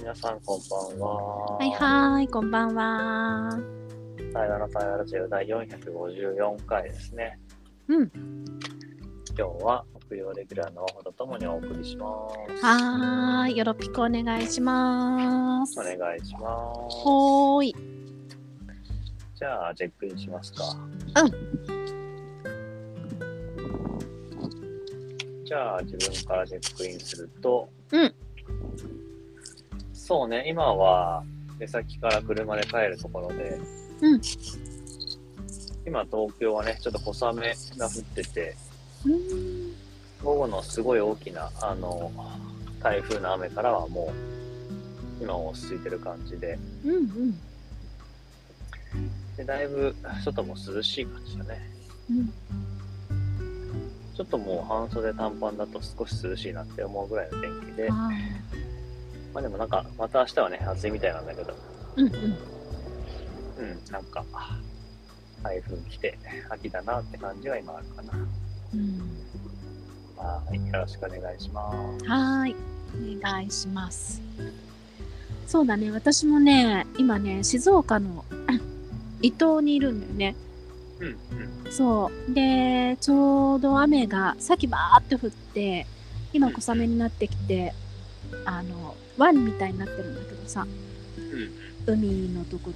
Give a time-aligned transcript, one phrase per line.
[0.00, 1.58] 皆さんこんばんは。
[1.58, 3.50] はいはい、こんばんは。
[4.32, 7.38] 対話の対話ラジオ第454回ですね。
[7.86, 8.10] うん。
[9.38, 12.06] 今日は木曜レギュラーのほどともにお送りしま
[12.58, 12.64] す。
[12.64, 15.78] はーい、よろぴくお願いします。
[15.78, 16.40] お願いしま
[16.88, 16.96] す。
[16.96, 17.76] ほーい。
[19.34, 20.64] じゃあ、チェックインしますか。
[21.22, 21.30] うん。
[25.44, 28.14] じゃあ、自分からチェックインすると、うん。
[30.10, 31.22] そうね、今は
[31.60, 33.60] 出先から車で帰るところで、
[34.00, 34.20] うん。
[35.86, 38.56] 今東京はね、ちょっと小雨が降ってて、
[39.06, 39.72] うん。
[40.20, 42.10] 午後のすごい大きなあの
[42.82, 44.12] 台風の雨からはも
[45.20, 47.34] う今は落ち着いてる感じでうんうん。
[49.36, 51.70] でだいぶ外も涼しい感じだね
[52.10, 52.32] うん。
[54.16, 58.08] ちょっともう半袖短パンだと少し涼しいなって思うぐらいの天気であ
[59.32, 62.12] まあでもなんかまた明日はね暑いみたいなんだけどーうんうん。
[62.12, 64.24] うんなんか
[65.42, 68.12] 台風来て秋だなって感じは今あるかな
[68.74, 69.00] うん。
[70.16, 72.56] はいよろしくお願いしますはーい、
[73.18, 74.20] お願いします。
[75.46, 78.24] そうだね、私もね、今ね、静岡の
[79.20, 80.36] 伊東にいるんだよね。
[81.00, 82.34] うんうんそう。
[82.34, 85.86] で、ちょうど雨がさっきバーって降って、
[86.32, 87.74] 今小雨になってきて、
[88.44, 90.66] あの、湾みたいになってるんだけどさ、
[91.16, 92.74] うん海のところ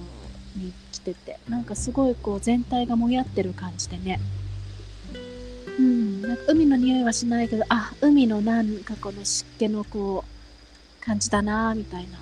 [0.61, 4.19] に来てて、なんかすごいこう全体がもやってる感じでね。
[5.77, 12.19] うん、なんか海の匂いはしないけど、あ、海のなんかこの湿気のこう、感じだなみたいな。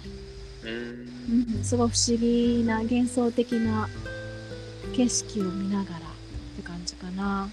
[0.66, 3.88] うんうん、すごい不思議な幻想的な
[4.96, 6.00] 景色を見ながらっ
[6.58, 7.50] て感じかな。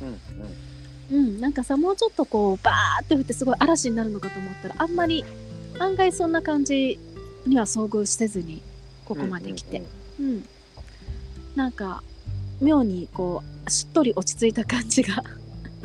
[0.00, 0.73] うんうん
[1.10, 5.24] うん、なんかさ、もうちょっとこう、バーって降ってすごい嵐になるのかと思ったら、あんまり
[5.78, 6.98] 案外そんな感じ
[7.46, 8.62] には遭遇せずに、
[9.04, 9.82] ここまで来て。
[10.18, 10.44] うん。
[11.56, 12.02] なんか、
[12.60, 15.22] 妙にこう、しっとり落ち着いた感じが、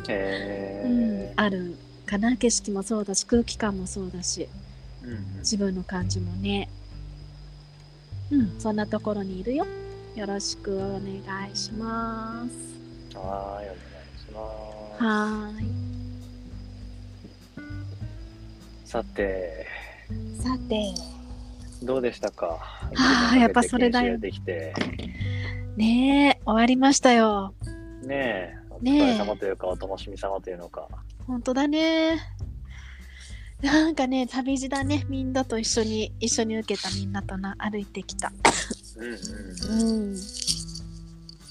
[0.08, 2.36] へうんえ、あるかな。
[2.36, 4.48] 景色もそうだし、空気感もそうだし、
[5.02, 6.68] うんうん自分の感じもね。
[8.30, 9.66] うん、そんなところにいるよ。
[10.14, 13.16] よろしくお願いします。
[13.16, 14.89] はーい、お願いします。
[15.00, 15.70] はーい。
[18.84, 19.66] さて、
[20.42, 20.92] さて、
[21.82, 22.58] どうでしたか？
[22.98, 24.74] あーやっぱそれだよできて。
[25.76, 27.54] ねえ、終わりましたよ。
[28.02, 30.86] ねえ、お疲ねえれ様というか、お楽しみ様というのか。
[31.26, 32.18] 本当だね。
[33.62, 35.06] なんかね、旅路だね。
[35.08, 38.30] みんなと一緒に、一緒に受けたみんなとな、歩いてきた。
[38.96, 40.10] うんうん。
[40.10, 40.16] うん。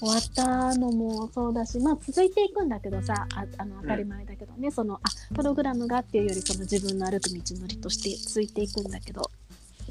[0.00, 5.00] 終わったのもそうだし、まあ続いていくんだけどさ、ああの当たり前だけどね、その、あ、
[5.34, 9.30] プログラムがっていうより、その自分の歩く道のりとして続いていくんだけど、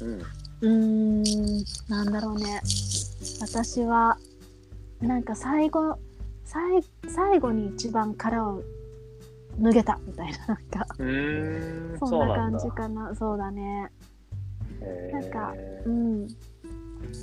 [0.00, 0.20] うん。
[0.20, 2.60] うーん、なんだろうね。
[3.40, 4.18] 私は、
[5.00, 5.96] なんか最後、
[6.44, 8.62] 最最後に一番殻を
[9.60, 12.68] 脱げたみたいな、なんか、うーん、そんな感じ。
[12.72, 13.14] かな。
[13.14, 13.90] そうだね。
[14.82, 16.28] へなんかえうん。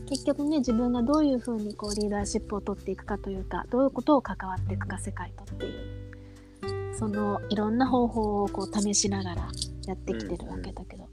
[0.10, 9.50] 結局ね、自分がどういうふうにこうリーダーシップを取っていくかというか、どういうことを関わっていくか、世界とっていう、そのいろんな方法をこう試しながら
[9.86, 11.08] やってきてるわけだけど、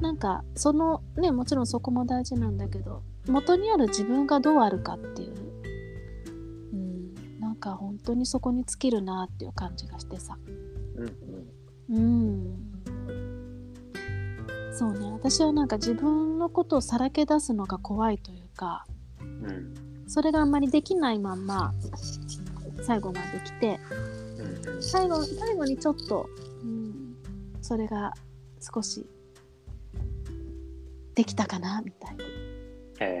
[0.00, 5.34] なんかそのね、もちろんそこも大事なんだけど、元にある自分がどうあるかっていう、
[6.72, 10.38] うん、なんか本当にそこに尽きるなっていう感じがしてさ。
[10.96, 11.56] うん
[11.88, 12.65] うん。
[14.84, 14.94] うん。
[14.94, 18.86] そうね、私はなんか自分のことをさらけ出すのが怖いというか、
[19.20, 21.74] うんそれがあんまりできないまんま、
[22.82, 23.80] 最後まで来て、
[24.38, 24.82] うんうん。
[24.82, 26.28] 最後、最後にちょっと、
[26.62, 27.16] うん、
[27.60, 28.12] それが
[28.60, 29.04] 少し、
[31.14, 32.24] できたかな、みたいな。
[33.00, 33.20] へ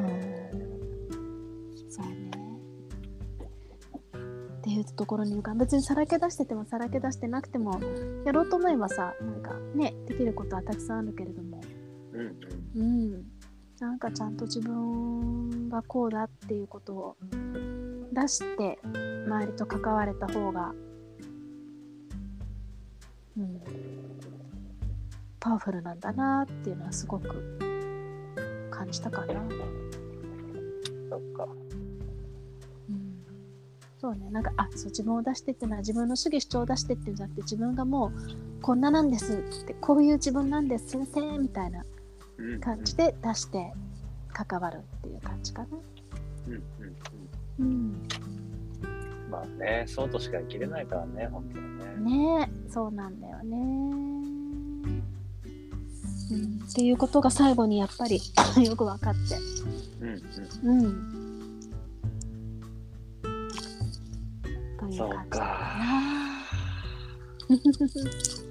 [0.00, 0.02] え。
[0.02, 0.21] ん。
[4.82, 7.80] っていうところにいるから、別にさらけ出しててもさらけ出してなくても、
[8.24, 11.60] やろうと思えばさ、なんかね、できることはたくさんあるけれども、
[12.12, 12.36] うん
[12.76, 13.24] うん、
[13.80, 17.16] なんかちゃんと自分がこうだっていうことを
[18.12, 18.78] 出して
[19.26, 20.72] 周りと関われた方が、
[23.36, 23.60] うん、
[25.40, 27.58] パワフルなんだなっていうのはすごく
[28.70, 29.34] 感じたかな。
[29.34, 29.50] うん。
[31.10, 31.48] そっか。
[34.02, 41.84] うん、そうねなんかあそう自分を出してっていうのは自分の主義主張を出してっていうんじゃなくて自分がもうこんななんですってこういう自分なんです先生みたいな
[42.60, 43.72] 感じで出して
[44.32, 45.68] 関わるっていう感じかな。
[46.48, 46.62] うんうん
[47.58, 48.08] うん、うん。
[49.30, 52.38] まあね、そうとしか生きれないからね、本当にね。
[52.38, 53.56] ねえそうなんだよね。
[56.30, 58.20] うっていうことが最後にやっぱり
[58.64, 59.36] よく分かって
[60.00, 60.22] うん
[60.70, 60.84] うん。
[60.84, 61.31] うん
[64.92, 65.44] いうそう感じだか。
[65.44, 66.32] な。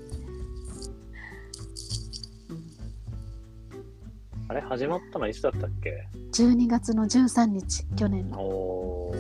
[4.52, 9.12] あれ始まったのいつだったっけ？12月の13日去年の。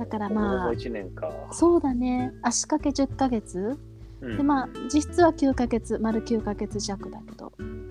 [0.00, 1.30] だからまあもう1年か。
[1.52, 2.32] そうだね。
[2.42, 3.78] 足掛け10ヶ月。
[4.20, 4.36] うん。
[4.36, 7.52] でまあ実質は9ヶ月丸9ヶ月弱だけど。
[7.58, 7.90] うん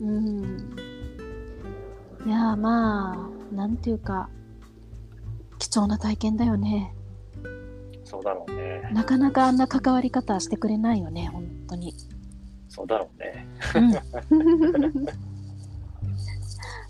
[0.00, 0.76] うん。
[2.24, 4.30] いやーまあなんていうか
[5.58, 6.94] 貴重な体験だよね。
[6.96, 7.01] うん。
[8.12, 8.90] そうだろうね。
[8.92, 11.94] なかなかあんな関わり方してくれないよね本当に、
[12.68, 13.46] そうだろうね。
[13.74, 13.92] うん、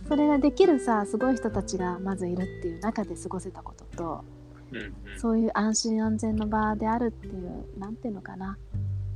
[0.09, 4.25] それができるさすごい人たちがまずいるっていう中で過ごせたことと
[4.73, 5.21] うんうん。
[5.21, 8.59] そういう安心安全の場であるっていうなんていうのかな。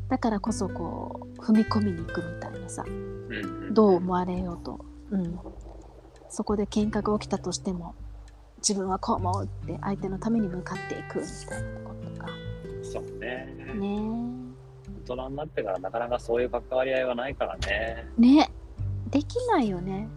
[0.09, 3.75] だからこそこう踏み込みに行くみたいなさうんうん。
[3.75, 4.79] どう思われようと、
[5.11, 5.37] うん、
[6.29, 7.97] そこで喧嘩が起きたとしても
[8.59, 11.96] 自分はこう思うって相手のために向かっていくみたいなこと
[12.93, 13.55] とかそうね。
[13.75, 14.47] ね
[15.07, 17.61] 大人になってからなかなかそういう関わり合いはないからね。
[17.69, 18.51] えね
[19.11, 20.09] できないよね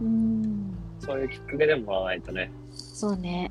[0.00, 0.06] うん。
[0.06, 2.50] うんそういうきっかけでもらわないとね。
[2.70, 3.50] そうね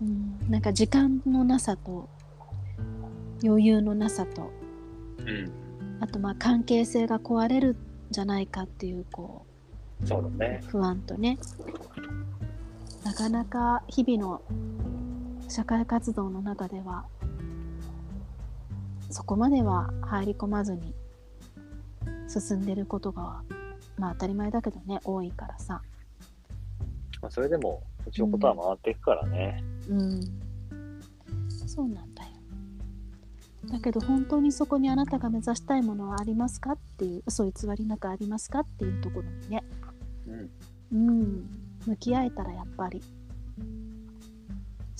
[0.00, 2.08] うんなんか時間のなさと
[3.42, 4.50] 余裕のなさと
[5.18, 5.50] うん。
[6.00, 7.76] あとまあ関係性が壊れるん
[8.10, 9.44] じゃないかっていうこ
[10.04, 10.66] そうだねう。
[10.66, 11.38] 不安とね
[13.04, 14.42] なかなか日々の
[15.50, 17.04] 社会活動の中では
[19.10, 20.94] そこまでは入り込まずに
[22.28, 23.42] 進んでることが
[23.98, 25.82] まあ当たり前だけどね多いからさ。
[27.20, 29.62] まあ、それでも、うちのことは回っていくからね。
[29.90, 30.20] うん。
[31.66, 32.30] そうなんだよ。
[33.70, 39.62] だけど本当にそこにあなたが目指したいものはありますかっていう嘘偽りなくありますかっていうところにね。
[40.92, 41.10] うん。
[41.10, 41.50] うん。
[41.86, 43.02] 向き合えたらやっぱり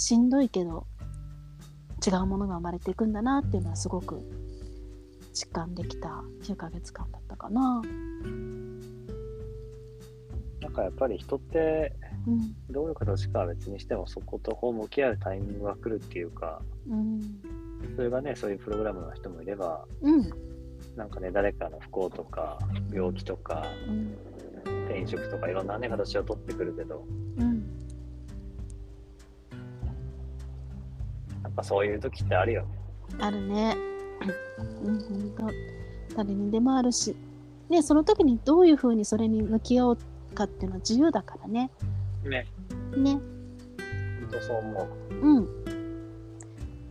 [0.00, 0.86] しんどいけど
[2.04, 4.18] 違うものが生まれていくんだなっていうのはすごく
[5.34, 7.82] 実感できた9ヶ月間だったかな。
[10.62, 11.92] なんかやっぱり人って、
[12.26, 17.20] うんどういう形かは別にしても、そことこう向き合うタイミングが来るっていうか、うん。
[17.94, 20.30] それがね、そういうプログラムの人もいれば、うん。
[20.96, 22.58] なんかね、誰かの不幸とか、
[22.92, 24.16] 病気とか、うん。
[24.86, 27.04] 転職とかいろんなね、形を取ってくるけど、
[27.38, 27.69] うん
[31.60, 32.68] なんかそういう時ってあるよね。
[33.20, 33.76] あるね。
[34.82, 35.54] うん、ほんと。
[36.16, 37.14] 誰にでもあるし。
[37.68, 39.98] ね、その時にどういうふうにそれに向き合おう
[40.34, 41.70] かっていうのは自由だからね。
[42.24, 42.46] ね。
[42.96, 43.20] ね。
[44.20, 45.14] ほんとそう思う。
[45.14, 45.48] うん。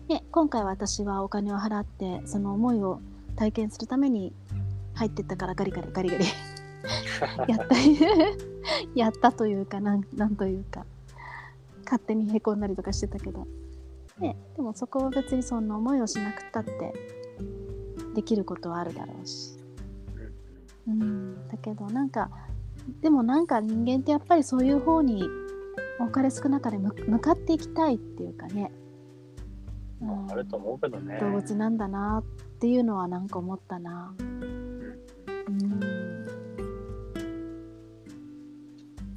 [0.07, 3.01] ね、今回私はお金を払って、その思いを
[3.36, 4.33] 体験するために
[4.94, 6.25] 入ってったからガリガリガリガリ
[7.50, 7.75] やった、
[8.95, 10.86] やったというかなん、なんというか、
[11.86, 13.48] 勝手にへこんだりとかしてたけど。
[14.19, 16.94] ね、でもそこは別にそんな思いをしなくったって
[18.16, 19.57] できることはあるだろうし。
[20.88, 22.31] うん、だけどなんか
[23.01, 25.24] でもなんか人間ってやっぱりそういう方に
[26.00, 28.72] 多かれ少なかれ向向かっていきたいっていうかね、
[30.01, 31.20] うまああると思うけどね。
[31.20, 34.13] 動物なんだなっていうのはなんか思ったな。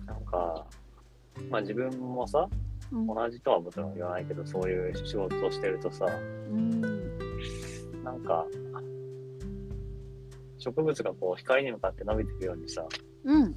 [0.06, 0.66] なんか、
[1.50, 2.61] まあ自分もさ、うん
[2.92, 6.06] 同じとはもちろん言わないけど、そういう仕事をしてるとさ、
[6.50, 6.80] うん。
[8.04, 8.46] なんか、
[10.58, 12.86] 植物がこう光に向かって伸びていくようにさ、
[13.24, 13.54] うん。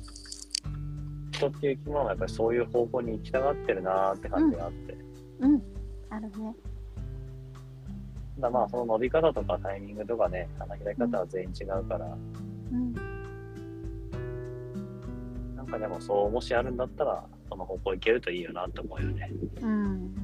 [1.31, 4.97] 人っていう生き物はやっぱりそういう方向に行きたがってるなーって感じがあって、
[5.39, 5.61] うん。
[6.09, 6.55] あるね。
[8.37, 12.17] ただまあその伸び方とかタイミングとかね、花開き方は全員違うから、
[12.71, 12.93] うん。
[15.55, 19.31] なんかでもそうもしあるんだったら、その方向行けるといいよなって思うよね。
[19.61, 20.15] うん。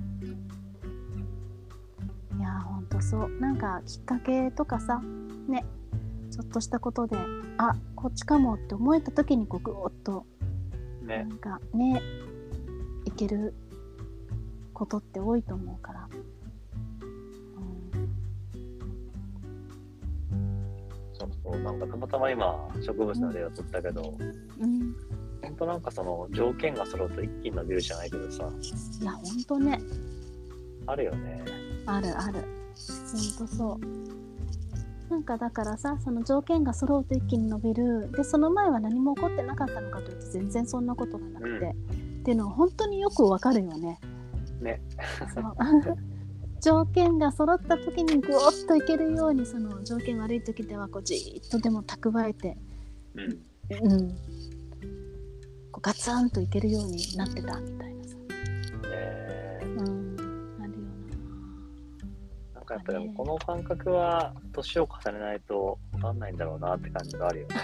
[2.40, 3.30] いやほんとそう。
[3.40, 5.00] なんかきっかけとかさ
[5.48, 5.66] ね
[6.32, 7.18] ちょっとしたことで
[7.58, 10.26] あこっちかもって思えた時にこうぐーっと
[11.06, 11.24] なね。
[11.24, 12.02] んかね
[13.06, 13.54] いける
[14.74, 16.08] ことって多いと思うから、
[21.14, 24.18] そうそう、なんかたまたま今、植物の例を取ったけど、
[24.60, 24.96] うんうん、
[25.52, 28.50] 本当なんかその条件が揃うと一気に伸びるじゃないけどさ、
[29.02, 29.82] いやほんとね。
[30.88, 31.44] あるよね。
[31.86, 32.34] あるある。
[32.34, 35.12] ほんとそう。
[35.12, 38.10] なんかだからさその条件が揃うと一気に伸びる。
[38.12, 42.22] でその前は何も起こってなかったのかというと全然そんなことがなくて、うん。
[42.22, 44.00] っていうのは本当によくわかるよね。
[44.62, 44.82] ね。
[45.34, 45.44] そう。
[46.62, 52.56] 条件が揃った時にぐおっといけるようにその条件悪い時ではこうじーっとでも蓄えて、
[53.16, 53.52] うん。
[53.80, 54.16] うん、
[55.82, 60.18] ガツンといけるようになってたみたいなさ、ねうん、
[60.62, 60.80] あるよ
[62.54, 62.62] な。
[62.62, 67.56] んかやっぱりこの感覚は年を重ねないと分かんないんだろうなって感じがあるよね。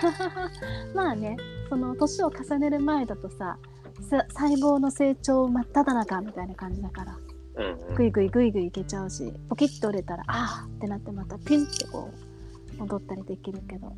[0.95, 1.37] な まあね
[1.69, 3.59] その年を重ねる前だとさ
[4.01, 7.17] さ細胞の成長真っ只中みたいな感じだから。
[7.57, 7.95] うん。
[7.95, 12.11] ぐいぐいぐいぐいいけちゃうしポキッと折れたらあーってなってまたピンってこ
[12.75, 13.95] う戻ったりできるけど、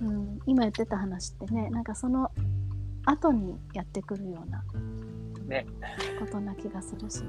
[0.00, 0.08] うん。
[0.08, 0.16] うん。
[0.16, 2.30] うん、今言ってた話ってねなんかその
[3.06, 4.62] 後にやってくるような
[5.46, 5.66] ね
[6.18, 7.26] ことな気がするしね。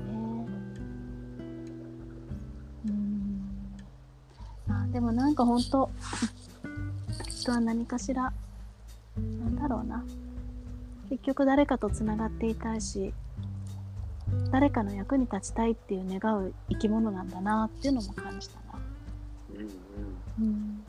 [2.88, 3.41] うん
[4.67, 5.89] まあでもなんか本当
[7.29, 8.34] 人は何かしら
[9.17, 10.03] なんだろうな
[11.10, 13.13] 結局誰かとつながっていたいし
[14.51, 18.79] 誰かの役に立ちたいっていう願う生き物なんだなっていうのも感じたな。
[19.51, 19.67] うんうん
[20.39, 20.84] うん。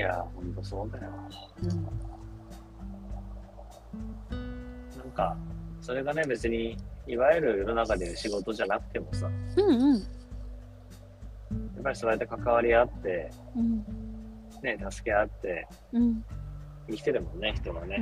[0.00, 1.12] いや、ほんとそうだよ。
[4.96, 5.36] なんか、
[5.82, 6.74] それがね、別に、
[7.06, 9.98] いわゆる世の中で仕事じゃなくてもさ、やうんうん。
[9.98, 10.02] っ
[11.82, 13.84] ぱりそうやって関わり合って、うん。
[14.62, 16.24] ね、助け合って、うん。
[16.88, 17.96] 生きてるもんね、人がね。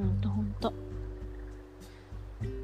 [0.00, 0.72] うん、ほんとほんと。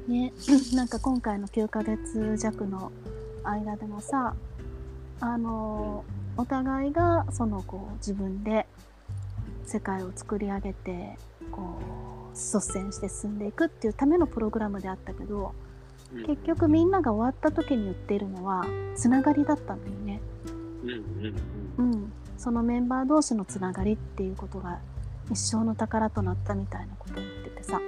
[0.09, 0.33] ね、
[0.75, 2.91] なんか今回の9ヶ月弱の
[3.45, 4.35] 間でもさ、
[5.21, 6.03] あの
[6.37, 8.67] お互いがそのこう自分で
[9.65, 11.17] 世界を作り上げて
[11.51, 11.79] こ
[12.31, 15.53] う率先して進んでいくっていうためのプログラムであったけど
[16.13, 16.25] うん。
[16.25, 18.65] 結局みんなが終わった時に言っているのは
[18.95, 20.21] つながりだったんだよね。
[21.77, 24.79] うんそのメンバー同士のつながりっていうことが
[25.31, 27.81] 一生の宝となったみたいなことを言っててさ、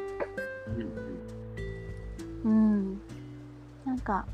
[2.45, 2.51] うん。
[2.51, 2.53] う
[2.93, 3.01] ん、
[3.85, 4.25] なんか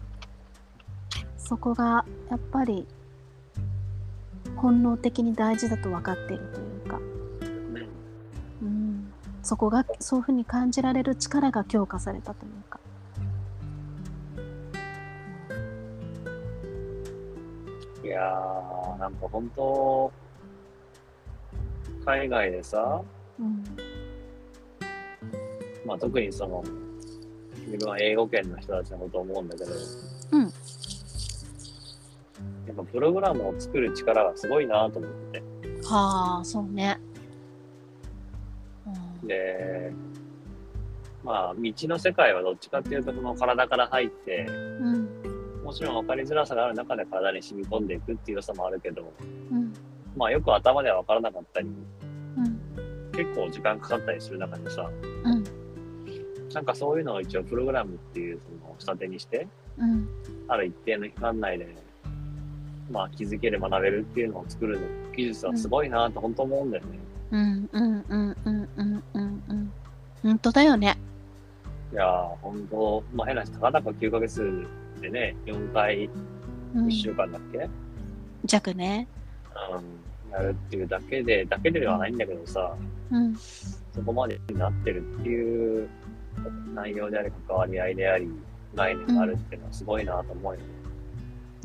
[1.38, 2.88] そこがやっぱり
[4.56, 7.00] 本能的に大事だと分かっているというか、
[8.62, 9.12] うん。
[9.44, 12.80] そこがそういうふうに感じられる力が強化されたというか。
[18.04, 20.12] いやー、なんか本当、
[22.06, 23.02] 海外でさ、
[23.40, 23.64] うん。
[25.86, 26.64] まあ特にその、
[27.66, 29.72] 自分は英語圏の人たちのことを思うんだけど、
[30.32, 30.54] うん
[32.68, 35.46] やっぱプログラムを作る力がすごいなと思ってて。
[35.84, 37.00] はあそうね。
[39.22, 39.28] うん。
[39.28, 39.94] で、
[41.24, 45.10] まあ道の世界はどっちかっていうと、その体から入って、うん。
[45.64, 49.12] もちろん分かりづらさがある中で体に染み込んでいくっていう良さもあるけど、
[49.52, 49.74] うん。
[50.16, 51.68] まあよく頭では分からなかったり、
[52.38, 53.12] うん。
[53.12, 54.90] 結構時間かかったりする中でさ、
[55.24, 55.44] うん。
[56.54, 60.08] なんかそういうのを一応プログラムっていうその下手にして、うん。
[60.48, 61.76] ある一定の期間内で、
[62.90, 64.80] まあ気づける、学べるっていうのを作る
[65.16, 67.00] 技術はすごいなと本当思うんだよね。
[67.32, 69.72] うんうんうんうんうんうんうん
[70.22, 70.98] 本当だよね。
[71.92, 74.68] いやー、本当まあ変な話、たかだか9ヶ月
[75.02, 76.10] でね、4回
[76.76, 77.70] うん1週間だっけ、
[78.46, 79.08] 弱ね。
[80.28, 82.76] うん、やるっていうだけで、だけではないんだけどさ、
[83.12, 85.90] うんそこまでになってるっていう
[86.74, 88.30] 内容であり、関わり合いであり、
[88.76, 90.66] 概念があるっていうのはすごいなと思うよね。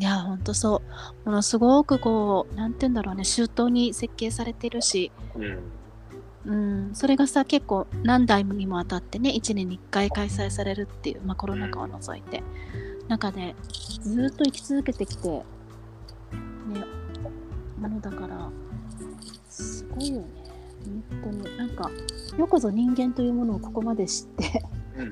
[0.00, 0.83] いやほんとそ
[1.25, 1.28] う。
[1.28, 3.25] ものすごくこうなんて言うんだろうね。
[3.25, 5.59] 周到に設計されてるし、うん。
[6.47, 6.54] う
[6.90, 12.42] ん、それがさ結構何代にもわたってね1年に1回開催されるっていう、まあ、コロナ禍を除いて。
[13.09, 13.57] 中で
[14.02, 15.42] ずーっと生き続けてきてね
[17.80, 18.49] ものだから
[19.49, 20.26] すごいよね。
[21.21, 21.57] 本当に。
[21.59, 21.90] なんか
[22.38, 24.64] よくぞ人間というものをここまで知って
[24.97, 25.11] うんうん。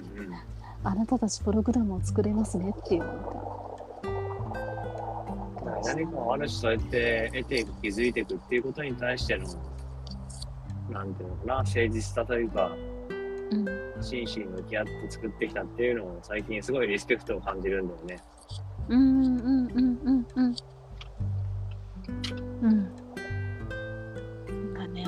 [0.84, 3.18] あなたたちプログラムを作れますねっていうなん
[5.88, 9.46] か何かをある種そうやって得ていく、気づいていくっていうことに対しての、
[10.90, 12.70] なんていうのかな、誠実さというか、
[13.50, 13.64] うん。
[14.00, 18.18] 真摯に向き合って作ってきたっていうのを最近すごいリスペクトを感じるんだよね。
[18.88, 20.56] うんうんうんうんうんうん。
[22.62, 22.94] うん。
[24.74, 25.04] なんかね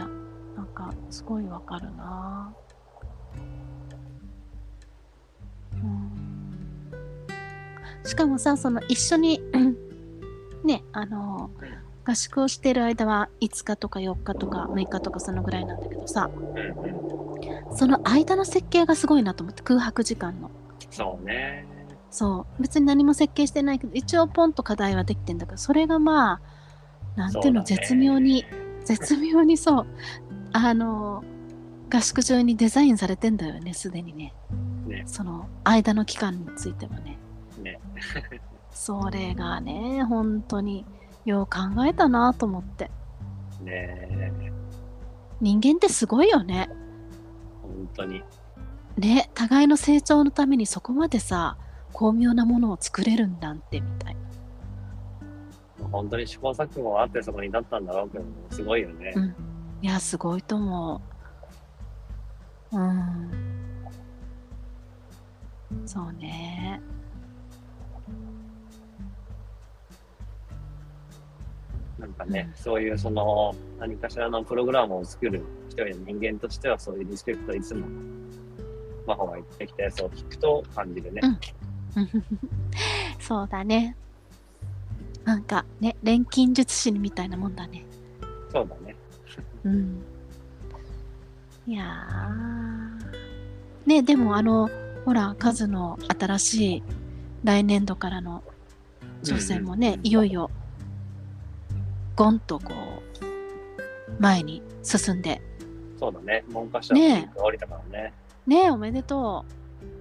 [0.57, 2.55] なんかすごいわかるな。
[5.75, 6.11] うん。
[8.05, 9.90] しかもさその一緒にうん
[10.71, 11.51] ねあの
[12.05, 16.31] 合宿をしてる間は5日とか4日とか6日とかそのぐらいなんだけどさ。
[17.75, 20.51] その間の設計がすごいなと思って空白時間の。
[20.91, 21.67] そうね。
[22.11, 22.63] そう。
[22.63, 26.41] 別に何も設計してないけど一応ポンと課題はできてんだけどそれがまあ
[27.17, 28.45] なんていうの絶妙に
[28.85, 29.87] 絶妙にそう。
[30.53, 31.23] あの
[31.93, 34.35] 合宿中にデザインされてんだよねすでにね。
[34.87, 35.05] うね。
[35.07, 37.19] その間の期間についてもね。
[37.63, 37.81] ね。
[38.81, 40.87] それがね本当に
[41.27, 42.91] よう考えたなと思って。
[43.61, 44.33] ね
[45.39, 46.71] 人間ってすごいよね。
[47.63, 48.23] 本当に。
[48.97, 51.59] ね互いの成長のためにそこまでさ
[51.93, 54.17] 巧妙なものを作れるんだってみたい。
[55.79, 59.13] な本当に試行錯誤があってそこに至ったんだろうけど、すごいよね。
[59.15, 59.35] うん。
[59.83, 61.03] いやすごいと思
[62.73, 62.79] う。
[62.79, 63.31] うん。
[65.85, 66.81] そうね
[72.01, 77.87] なんかね、そういうその何かしらのプログラムを作る一人の人間としてはそういうリスペクトいつも
[79.07, 81.21] 真帆が言ってきたやつを聞くと感じるね。
[81.23, 82.09] うん。
[83.21, 83.97] そうだね。
[85.25, 87.85] なんかね錬金術師みたいなもんだね。
[88.51, 88.97] そうだね。
[89.65, 90.03] うん。
[91.67, 93.89] いやー。
[93.89, 94.71] ねでもあの
[95.05, 96.83] ほらカズの新しい
[97.45, 98.43] 来年度からの
[99.23, 100.51] 挑戦もね、いよいよ
[102.17, 102.73] ゴンとこ
[104.09, 105.41] う前に進んで。
[105.99, 106.45] そうだね。
[106.49, 108.13] 文科省のピークが降りたからね。
[108.47, 109.45] ねおめでとあ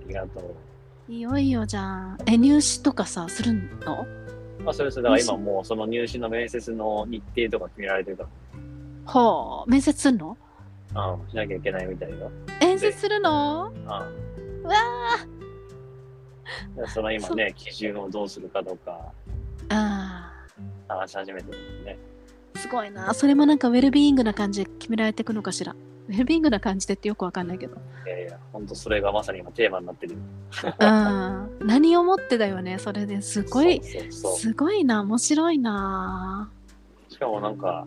[0.08, 0.56] りがとう。
[1.10, 2.18] ういよいよじゃん。
[2.26, 4.06] え入試とかさするの？
[4.64, 8.28] まあ、それそれだから今もうその入試の面接の日程とか決められてるか
[9.06, 9.70] ほう。
[9.70, 10.38] 面接するの？
[10.94, 12.32] ら、うん、しなきゃいけないみたいよ。
[12.60, 13.72] 面接するの？
[13.74, 13.86] うん。
[13.86, 14.74] うわ
[16.76, 19.00] でその今ね、基準をどうするかとか。
[19.70, 19.76] ー。
[19.76, 20.34] あ
[20.96, 21.98] 話し始めてるんでね。
[22.56, 23.14] ーすごいな。
[23.14, 25.74] それもなんかウェルビーイングな感じで決められていくのかしら？
[25.74, 27.78] ウェルビーイングな感じでってよくわかんないけど。
[28.06, 30.14] いやいや、ほんとそれがまさに今テーマになってる。
[30.16, 30.20] よ。
[30.80, 33.22] うん何をもってだよねそれで。
[33.22, 34.36] すごいそうそうそう。
[34.38, 35.02] すごいな。
[35.02, 36.50] 面白いな。
[37.10, 37.86] しかもなんか、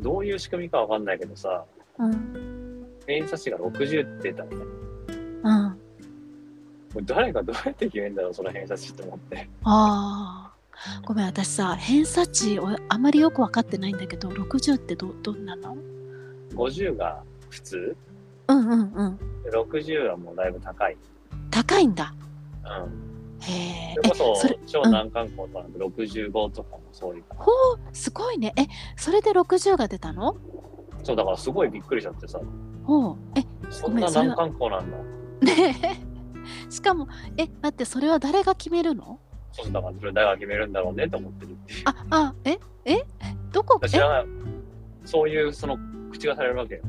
[0.00, 1.64] どういう仕組みかわかんないけどさ、
[1.98, 2.86] うん。
[3.06, 4.56] 偏差値が60って出たのね。
[5.44, 5.70] うん。
[6.92, 9.48] これ誰がどうやって決めんだろう、その偏差値って思って。
[9.64, 10.51] あー
[11.04, 15.76] ごめん私さ偏差値をあまりよく分かってないんだけど60ってどどんなの
[16.54, 17.96] ？50が普通？
[18.48, 19.18] うんうんうん。
[19.44, 20.96] で ?60 はもうだいぶ高い。
[21.50, 22.14] 高いんだ。
[22.64, 23.42] うん。
[23.42, 23.94] へえ。
[23.96, 27.24] それこそそれ、超難関校とかなんて65とかもそういう。
[27.30, 28.52] ほうすごいね。
[28.56, 28.66] え
[28.96, 30.36] それで60が出たの？
[31.04, 32.40] そう、だからすごいびっくりしちゃってさ、
[32.84, 33.16] ほう。
[33.36, 34.96] えそんな難関校なんだ。
[35.42, 36.70] ねえ。
[36.70, 39.20] しかもえ待ってそれは誰が決めるの？
[39.52, 41.82] そう、だからそれ誰が決めるんだろうねと思ってるっていう。
[41.86, 43.04] ああええ
[43.52, 43.88] どこえ？
[43.88, 44.26] 知らない。
[45.04, 45.78] そういうその
[46.10, 46.82] 口がされるわけよ。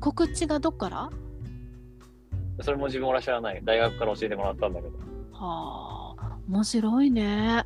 [0.00, 1.10] 告知がどっから？
[2.60, 3.60] それも自分俺は知らない。
[3.64, 4.94] 大学から教えてもらったんだけど。
[5.32, 7.64] はあ面白いね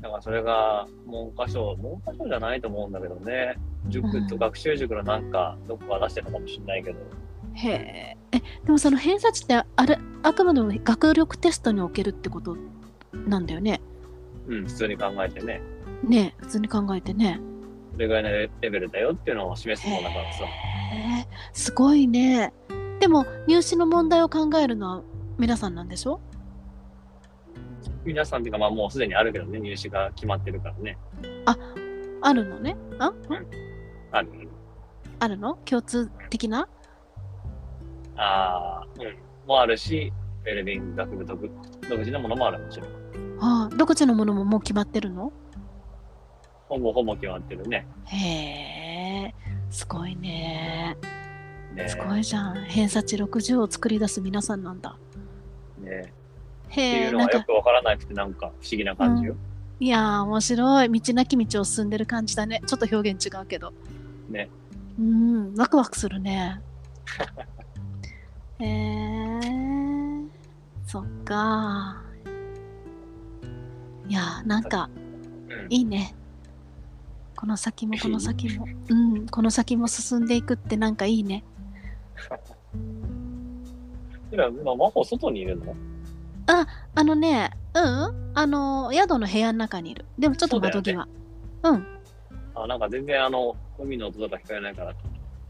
[0.00, 3.56] だからそれが文科省、文科省じゃないと思うんだけどね。
[3.88, 6.98] 塾とうん学習塾のなんか、どこか出してるのかもしれないけど。
[7.54, 12.56] へええでもその偏差値ってあれあくまでも学力テストにおけるってこと
[13.12, 13.80] なんだよね。
[14.48, 15.60] うん、普通に考えてね。
[16.02, 17.40] ねえ普通に考えてね。
[17.92, 20.44] それぐらいのレベルだよっていうのを示すものだからさ。
[20.44, 20.46] へ
[21.22, 22.52] えすごいね。
[23.00, 25.02] でも入試の問題を考えるのは
[25.38, 26.20] 皆さんなんでしょ？
[28.04, 30.98] 皆さんっていうか、まあもうすでにあるけどね、入試が決まってるからね。
[32.20, 32.76] あるのね？
[32.98, 33.14] あん。
[34.10, 34.28] ある。
[35.20, 35.54] あるの？
[35.64, 36.68] 共通的な？
[38.16, 39.16] ああ、うん。
[39.46, 40.12] もあるし、
[40.44, 41.50] ウェルビング学部独
[41.88, 42.88] 独自のものもあるもちろん。
[43.40, 45.32] ああ独自のものももう決まってるの？
[46.68, 47.86] ほぼほぼ決まってるね。
[48.06, 49.34] へえ
[49.70, 50.96] すごいね。
[51.74, 52.64] ねすごいじゃん。
[52.64, 54.96] 偏差値60を作り出す皆さんなんだ。
[55.78, 56.12] ね
[56.68, 59.36] へっていうのえなんかがよくわからなくて、なんか不思議な感じよ。
[59.80, 61.00] いやー面白い。
[61.00, 62.62] 道なき道を進んでる感じだね。
[62.66, 63.72] ちょっと表現違うけど。
[64.30, 64.48] ね。
[64.98, 66.60] うんワクワクするね
[68.60, 69.40] へえ
[70.86, 72.02] そっか。
[74.06, 74.98] いやーなんかう
[75.68, 75.72] ん。
[75.72, 76.14] いいね。
[77.36, 78.66] この先もこの先も。
[78.88, 79.26] うん。
[79.26, 81.42] この先も進んでいくってなんかいいね。
[84.30, 85.74] 今、今、真帆外にいるの？
[86.46, 88.32] あのねうん。
[88.34, 90.04] あの宿の部屋の中にいる。
[90.18, 91.08] でもちょっと窓際。
[91.62, 91.86] う,、ん。
[92.54, 94.90] あ、なんか全然あの、海の音とか聞こえないから、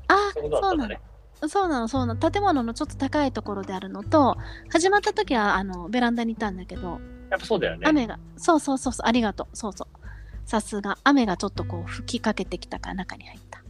[0.08, 1.00] あそうだったね。
[1.48, 2.30] そうなのそうなの。
[2.30, 4.36] 建物のちょっと高いところであるのと
[4.70, 7.86] 始まった時はあのベランダにいたんだけどやっぱそうだよね。
[7.88, 9.56] 雨がそうそうそうそうありがとう。
[9.56, 10.48] そうそう。
[10.48, 10.98] さすが。
[11.04, 13.62] 雨がちょっとこう吹きかけてきたから中に入った。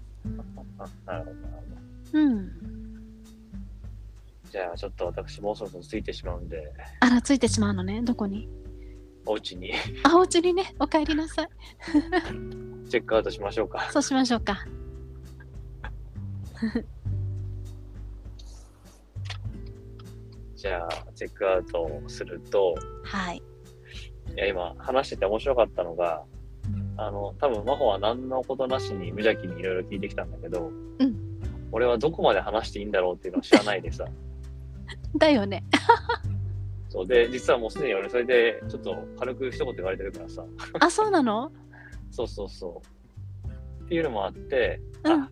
[0.79, 1.63] あ なるほど、なる
[2.13, 2.19] ほど。
[2.21, 2.51] うん。
[4.51, 8.03] じゃあ、ちょっと私もうそろそろついてしまうんで、あらついてしまうのね。
[8.03, 8.49] どこに？
[9.27, 9.73] お家に。
[10.05, 10.75] あお家にね。
[10.79, 11.49] お帰りなさい。
[12.91, 13.89] チェックアウトしましょうか。
[13.91, 14.59] そうしましょうか
[20.65, 23.43] じゃあ、チェックアウトをすると、はい。
[24.35, 26.23] いや、今話してて面白かったのが、
[26.97, 31.15] あの、多分真帆は何のことなしに無邪気にいろいろ聞いてきたんだけど、うん
[31.71, 34.07] 俺はどこまで話していいんだろうっていうのを知らないでさ、
[35.19, 35.65] だよね。
[36.89, 40.47] そうで、実はもうすでに俺それでちょっと軽く一言言われてるからさ、
[40.81, 41.53] あ、そうなの？
[42.11, 42.81] そうそうそ
[43.83, 43.85] う。
[43.85, 45.31] っていうのもあって、うんあ、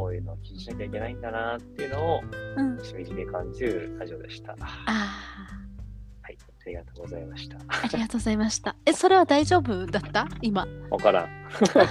[0.00, 2.20] こういうのを気にしなきゃいけないんだなっていうのを
[2.56, 2.82] うん。
[2.82, 4.52] しみじみ感じるラジオでした。
[4.52, 7.56] はあい、ありがとうございました。
[7.58, 8.76] あ、ありがとうございました。
[8.86, 10.26] え、それは大丈夫だった？
[10.40, 10.66] 今。
[10.90, 11.28] わからん。
[11.52, 11.84] そっか。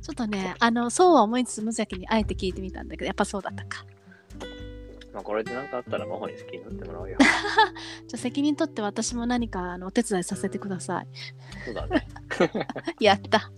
[0.00, 3.84] ちょっとね、あの、そうは思いつつ無邪気にあえて聞いてみたんだけど、やっぱそうだったか。
[5.12, 7.18] まあ、これで何かあったら真帆に好きになってもらおうよ。
[7.20, 7.28] じゃ
[8.14, 11.08] あ責任取って私も何かあのお手伝いさせてください。
[11.66, 12.06] そうだね。
[13.00, 13.50] やった。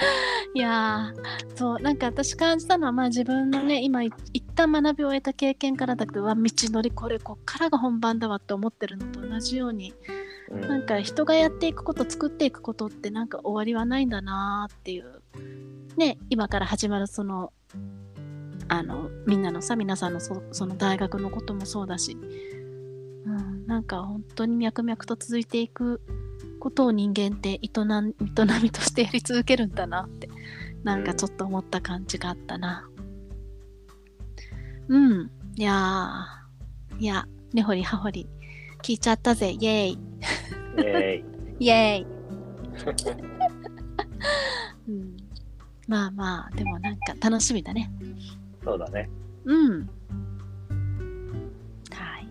[0.54, 9.94] いやーそうなんか私感じたのはまあ自分のね今い一旦学びを得た経験からだけどうわ道のりこれこっからが本番だわって思ってるのと同じように
[10.50, 10.60] うん。
[10.60, 15.22] なんか人がやっていくこと作っていくことってなんか終わりはないんだなーっていう。
[15.96, 17.52] ね今から始まるその
[18.68, 22.16] あのみんなのさ皆さんのそその大学のこともそうだし、
[23.26, 26.00] うん、なんか本当に脈々と続いていく
[26.60, 27.70] ことを人間って営
[28.62, 30.28] みとしてやり続けるんだなって
[30.84, 32.88] なんかちょっと思った感じがあったな。
[34.88, 35.30] うん。
[35.56, 36.40] いやー。
[37.02, 38.28] いや根掘り葉掘り
[38.82, 39.56] 聞いちゃったぜ。
[39.58, 39.98] イエーイ。
[40.76, 41.24] イェーイ。
[41.64, 42.06] イエーイ、
[44.88, 45.16] うん、
[45.88, 47.90] まあまあでもなんか楽しみだね。
[48.64, 49.10] そうだね。
[49.44, 49.86] うん。
[51.90, 52.28] はい。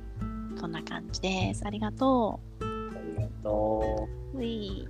[0.55, 1.65] そんな感じです。
[1.65, 2.68] ありがとありが
[3.43, 4.43] とう。
[4.43, 4.87] い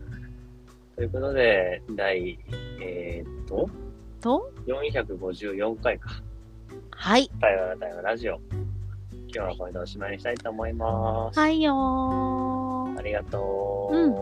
[0.96, 2.38] ということで、第、
[2.82, 3.70] えーっと、
[4.22, 6.10] と454回か。
[6.92, 8.40] はい対話対話ラジオ。
[9.34, 11.40] 今日はこれでおしまいにしたいと思います。
[11.40, 13.96] はいよーありがとう。
[13.96, 14.16] うん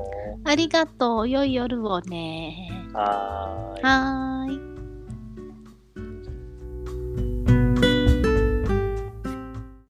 [0.43, 3.83] ありがとう良い夜をねはーい。
[3.83, 4.76] はーい